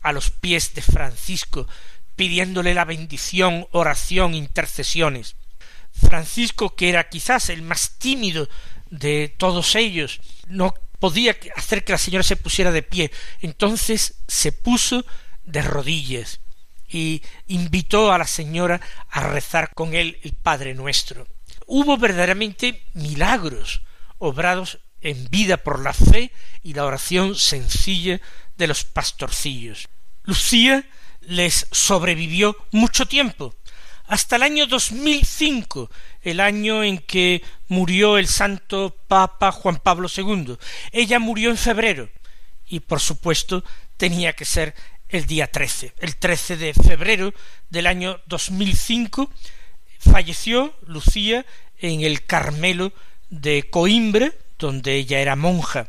a 0.02 0.13
los 0.13 0.32
pies 0.32 0.74
de 0.74 0.82
Francisco, 0.82 1.67
pidiéndole 2.15 2.74
la 2.74 2.86
bendición, 2.86 3.67
oración, 3.72 4.36
intercesiones. 4.36 5.36
Francisco, 5.91 6.78
que 6.78 6.88
era 6.88 7.10
quizás 7.10 7.50
el 7.50 7.62
más 7.62 7.98
tímido 7.98 8.48
de 8.89 9.36
todos 9.38 9.76
ellos, 9.76 10.22
no 10.48 10.74
podía 11.00 11.36
hacer 11.58 11.84
que 11.84 11.91
la 11.91 11.98
señora 11.98 12.24
se 12.24 12.38
pusiera 12.38 12.72
de 12.72 12.84
pie. 12.84 13.12
Entonces 13.41 14.13
se 14.30 14.54
puso 14.54 15.06
de 15.43 15.62
rodillas 15.62 16.39
y 16.88 17.21
invitó 17.47 18.12
a 18.12 18.17
la 18.17 18.28
señora 18.28 18.80
a 19.10 19.21
rezar 19.21 19.73
con 19.73 19.93
él 19.93 20.19
el 20.23 20.34
Padre 20.34 20.73
Nuestro. 20.73 21.28
Hubo 21.65 21.97
verdaderamente 21.97 22.84
milagros 22.93 23.82
obrados 24.17 24.80
en 25.02 25.30
vida 25.30 25.58
por 25.58 25.80
la 25.80 25.93
fe 25.93 26.32
y 26.63 26.73
la 26.73 26.86
oración 26.86 27.36
sencilla 27.36 28.19
de 28.58 28.67
los 28.67 28.84
pastorcillos. 28.84 29.89
Lucía 30.23 30.89
les 31.21 31.67
sobrevivió 31.71 32.56
mucho 32.71 33.06
tiempo, 33.06 33.54
hasta 34.06 34.38
el 34.38 34.43
año 34.43 34.67
2005, 34.67 35.91
el 36.21 36.39
año 36.39 36.84
en 36.84 37.00
que 37.00 37.43
murió 37.67 38.17
el 38.17 38.28
santo 38.28 38.95
Papa 39.08 39.52
Juan 39.52 39.78
Pablo 39.78 40.08
II. 40.15 40.58
Ella 40.93 41.19
murió 41.19 41.50
en 41.50 41.58
febrero 41.58 42.10
y, 42.65 42.80
por 42.80 43.02
supuesto, 43.02 43.63
tenía 43.97 44.34
que 44.34 44.45
ser 44.45 44.76
el 45.10 45.26
día 45.26 45.48
13. 45.48 45.93
El 46.00 46.15
13 46.15 46.58
de 46.58 46.74
febrero 46.74 47.34
del 47.70 47.88
año 47.88 48.20
2005 48.28 49.32
falleció 50.00 50.76
Lucía 50.86 51.46
en 51.80 52.02
el 52.02 52.26
Carmelo 52.26 52.93
de 53.30 53.70
Coimbra, 53.70 54.32
donde 54.58 54.96
ella 54.96 55.20
era 55.20 55.36
monja. 55.36 55.88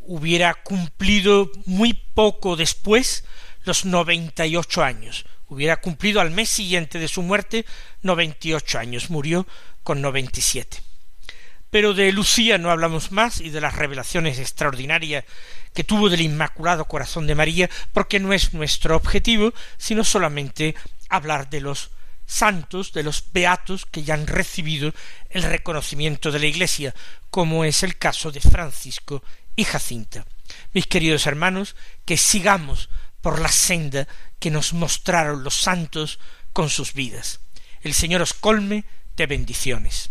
Hubiera 0.00 0.54
cumplido 0.54 1.50
muy 1.64 1.94
poco 1.94 2.56
después 2.56 3.24
los 3.64 3.84
noventa 3.84 4.46
y 4.46 4.56
ocho 4.56 4.82
años. 4.82 5.26
Hubiera 5.48 5.76
cumplido 5.80 6.20
al 6.20 6.30
mes 6.30 6.48
siguiente 6.48 6.98
de 6.98 7.08
su 7.08 7.22
muerte 7.22 7.64
noventa 8.02 8.48
y 8.48 8.52
ocho 8.52 8.78
años. 8.78 9.10
Murió 9.10 9.46
con 9.82 10.00
noventa 10.00 10.38
y 10.38 10.42
siete. 10.42 10.85
Pero 11.70 11.94
de 11.94 12.12
Lucía 12.12 12.58
no 12.58 12.70
hablamos 12.70 13.12
más 13.12 13.40
y 13.40 13.50
de 13.50 13.60
las 13.60 13.74
revelaciones 13.74 14.38
extraordinarias 14.38 15.24
que 15.74 15.84
tuvo 15.84 16.08
del 16.08 16.22
Inmaculado 16.22 16.86
Corazón 16.86 17.26
de 17.26 17.34
María, 17.34 17.68
porque 17.92 18.20
no 18.20 18.32
es 18.32 18.54
nuestro 18.54 18.96
objetivo, 18.96 19.52
sino 19.76 20.04
solamente 20.04 20.74
hablar 21.08 21.50
de 21.50 21.60
los 21.60 21.90
santos, 22.26 22.92
de 22.92 23.02
los 23.02 23.24
beatos 23.32 23.86
que 23.86 24.02
ya 24.02 24.14
han 24.14 24.26
recibido 24.26 24.92
el 25.30 25.42
reconocimiento 25.42 26.32
de 26.32 26.40
la 26.40 26.46
Iglesia, 26.46 26.94
como 27.30 27.64
es 27.64 27.82
el 27.82 27.96
caso 27.98 28.32
de 28.32 28.40
Francisco 28.40 29.22
y 29.54 29.64
Jacinta. 29.64 30.26
Mis 30.72 30.86
queridos 30.86 31.26
hermanos, 31.26 31.76
que 32.04 32.16
sigamos 32.16 32.88
por 33.20 33.40
la 33.40 33.50
senda 33.50 34.06
que 34.38 34.50
nos 34.50 34.72
mostraron 34.72 35.42
los 35.42 35.56
santos 35.56 36.18
con 36.52 36.70
sus 36.70 36.92
vidas. 36.92 37.40
El 37.80 37.94
Señor 37.94 38.22
os 38.22 38.34
colme 38.34 38.84
de 39.16 39.26
bendiciones. 39.26 40.10